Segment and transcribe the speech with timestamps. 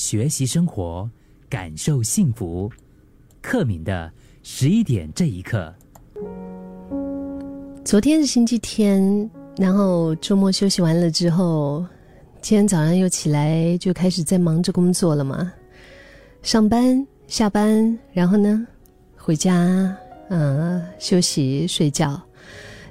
[0.00, 1.06] 学习生活，
[1.46, 2.72] 感受幸福。
[3.42, 4.10] 克敏的
[4.42, 5.74] 十一点这一刻。
[7.84, 11.84] 昨天是星期天，然后周末休息完了之后，
[12.40, 15.52] 今天早上又起来就开始在忙着工作了嘛。
[16.40, 18.66] 上班、下班，然后呢，
[19.18, 19.94] 回家，
[20.30, 22.18] 嗯，休息、睡觉。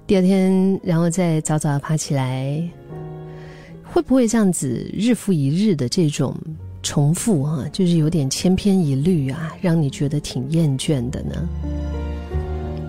[0.05, 2.61] 第二天，然后再早早爬起来，
[3.83, 6.37] 会不会这样子日复一日的这种
[6.81, 7.67] 重复啊？
[7.71, 11.47] 就是有点千篇一律啊，让你觉得挺厌倦的呢？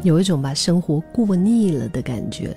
[0.03, 2.57] 有一种把生活过腻了的感觉。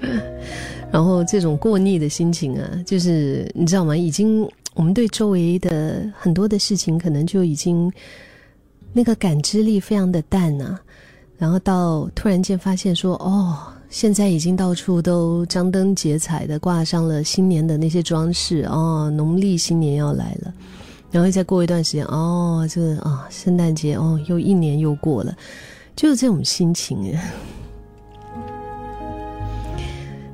[0.92, 3.96] 然后这种过腻的心情啊，就是你知道吗？
[3.96, 7.90] 已经我们对周围的很多的事情，可能就已经
[8.92, 10.78] 那个感知力非常的淡啊。
[11.38, 13.56] 然后到突然间发现说，哦，
[13.92, 20.52] 现在已经到处都张灯结彩的挂上了新年的那些装饰哦，农历新年要来了。
[21.10, 25.36] 然后再过一段时间，哦，这个啊，圣诞节哦，又一年又过了，
[25.94, 27.14] 就是这种心情。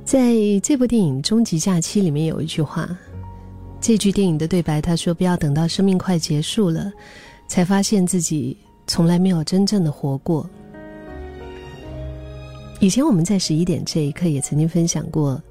[0.05, 2.89] 在这部电影《终极假期》里面有一句话，
[3.81, 6.93] 这句电影的对白他说：“不要等到生命快结束了，
[7.48, 8.56] 才发现自己
[8.87, 10.48] 从来没有真正的活过。”
[12.81, 15.43] 以前我们在十一点这一刻也曾经分享过，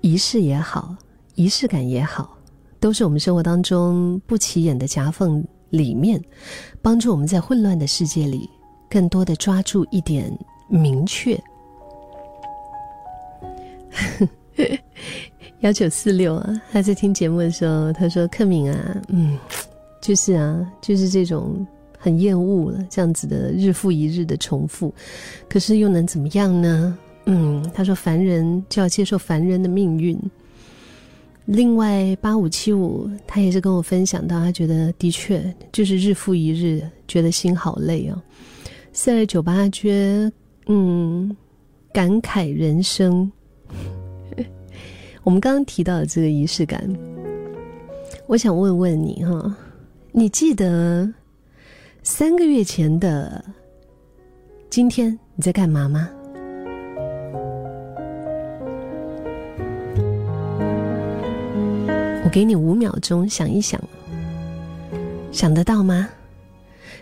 [0.00, 0.96] 仪式也好，
[1.34, 2.38] 仪式感也好，
[2.78, 6.18] 都是我们生活当中不起眼的夹缝里面，
[6.80, 8.48] 帮助我们在混乱的世界里，
[8.88, 10.32] 更多的抓住一点
[10.68, 11.38] 明确。
[15.60, 19.38] 幺九四六啊，他在听节目的时候，他说：“克敏啊，嗯，
[20.00, 21.66] 就是啊，就是这种
[22.02, 24.92] 很厌恶了这样子的日复一日的重复，
[25.50, 26.98] 可是又能怎么样呢？
[27.26, 30.18] 嗯，他说凡人就要接受凡人的命运。
[31.44, 38.20] 另外八五七五，他也是跟我分享到，他觉得的确就是日复一日，觉得心好累哦。
[38.92, 40.32] 四二九八觉得
[40.66, 41.36] 嗯，
[41.92, 43.30] 感慨人生。
[45.22, 46.82] ”我们刚刚提到的这个仪式感，
[48.26, 49.54] 我想问问你哈，
[50.12, 51.06] 你记得
[52.02, 53.44] 三个月前的
[54.70, 56.08] 今天你在干嘛吗？
[62.24, 63.80] 我给你五秒钟想一想，
[65.30, 66.08] 想得到吗？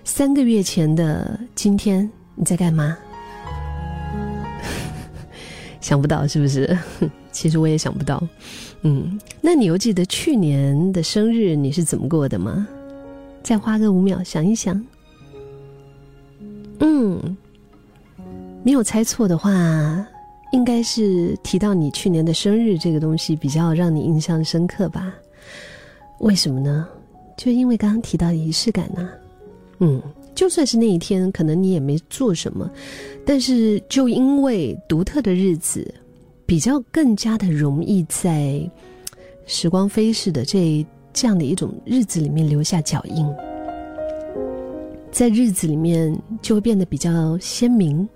[0.05, 2.97] 三个月前的今天你在干嘛？
[5.81, 6.77] 想不到是不是？
[7.31, 8.21] 其实我也想不到。
[8.83, 12.67] 嗯，那你又记得去年的生日你是怎么过的吗？
[13.49, 14.79] 再花个五秒想一想。
[16.81, 17.35] 嗯，
[18.63, 19.51] 没有猜错的话，
[20.53, 25.15] 应该是提到你去年的生日这个东西比较让你印象深刻吧？
[26.19, 26.87] 为什么呢？
[27.39, 29.09] 就因为刚刚提到仪式感呢。
[29.79, 30.03] 嗯。
[30.35, 32.71] 就算是那一天，可能你也没做什么，
[33.25, 35.91] 但是就因为独特的日子，
[36.45, 38.61] 比较更加的容易在
[39.47, 43.27] 时光飞逝的这这样的一种日子里面留下脚印，
[45.11, 48.09] 在日子里面就会变得比较鲜明。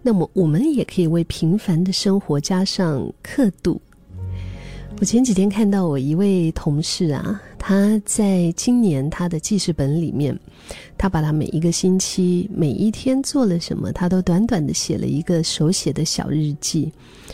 [0.00, 3.80] 那么，我们也可以为平凡的生活加上刻度。
[5.00, 10.38] 我前几天看到我一位同事啊，他在今年他的记事本里面，
[10.96, 16.92] 他把他每一个星期每一天做了什么，他都短短的写了一个手写的小日记。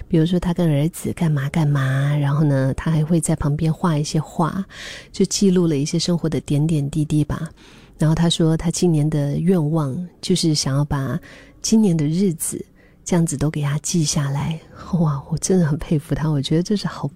[0.09, 4.65] 比如说他跟儿子干嘛干嘛，然后呢，他还会在旁边画一些画，
[5.13, 7.51] 就记录了一些生活的点点滴滴吧。
[7.99, 11.21] 然后他说他今年的愿望就是想要把
[11.61, 12.65] 今年的日子
[13.05, 14.59] 这样子都给他记下来。
[14.95, 17.11] 哇，我真的很佩服他，我觉得这是好。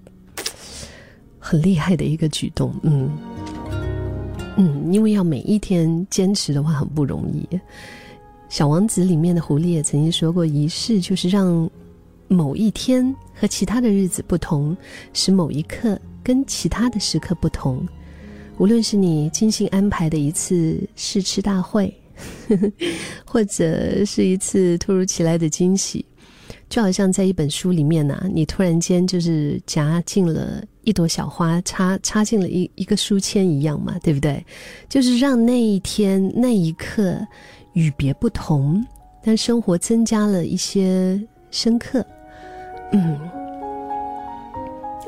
[1.49, 3.09] 很厉害的一个举动，嗯
[4.57, 7.49] 嗯，因为要每一天坚持的话很不容易。
[8.49, 11.71] 小王子里面的狐狸也曾经说过，仪式就是让
[12.27, 14.77] 某一天和其他的日子不同，
[15.13, 17.87] 使某一刻跟其他的时刻不同。
[18.59, 21.95] 无论是你精心安排的一次试吃大会，
[22.49, 22.73] 呵 呵
[23.25, 26.05] 或者是一次突如其来的惊喜。
[26.69, 34.45] 就好像在一本书里面呢，你突然间就是夹进了一朵小花，插插进了一一个书签一样嘛，对不对？
[34.89, 37.17] 就是让那一天那一刻
[37.75, 38.85] 与别不同，
[39.23, 41.21] 但生活增加了一些
[41.53, 42.05] 深刻。
[42.93, 43.17] 嗯，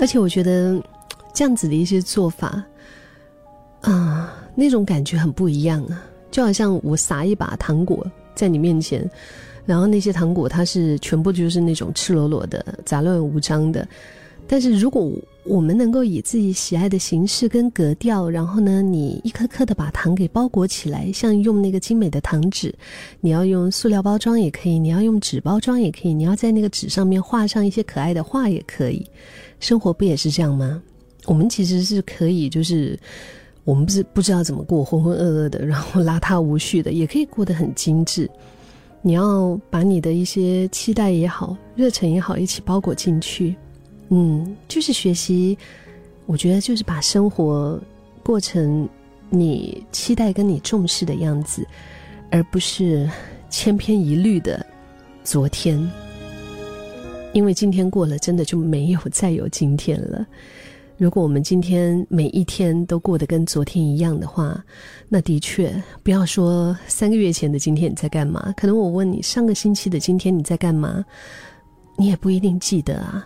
[0.01, 0.81] 而且我觉得
[1.35, 2.65] 这样子的一些做法，
[3.81, 9.09] 啊，那种感觉很不一样啊，就好像我撒一把糖果在你面前。
[9.69, 13.87] 然后那些糖果，它是全部就是那种赤裸裸的、杂乱无章的。
[14.47, 15.13] 但是如果
[15.45, 22.75] 我们能够以自己喜爱的形式跟格调，然后呢，你一颗颗的把糖给包裹起来，像用那个精美的糖纸，
[23.21, 29.05] 你要用塑料包装也可以，你要用纸包装也可以，你要在那个纸上面画上一些可爱的画也可以。
[29.61, 30.83] 生活不也是这样吗？
[31.27, 32.99] 我们其实是可以，就是
[33.65, 38.31] 我们不是不知道怎么过，浑浑噩噩的，然后邋遢无序的，也可以过得很精致。
[39.09, 43.57] 你要把你的一些期待也好、热忱也好，一起包裹进去。
[44.11, 45.57] 嗯，就是学习，
[46.27, 47.81] 我觉得就是把生活
[48.23, 48.87] 过成
[49.31, 51.67] 你期待跟你重视的样子，
[52.31, 53.11] 而不是
[53.49, 54.67] 千篇一律的
[55.25, 55.91] 昨天。
[57.33, 60.27] 因为今天过了，真的就没有再有今天了。
[60.99, 64.61] 如果我们今天每一天都过得跟昨天一样的话，
[65.09, 65.73] 那的确
[66.03, 71.05] 不要说三个月前的今天你在干嘛，可能我问你上个星期的今天你在干嘛，
[71.97, 73.25] 你也不一定记得啊。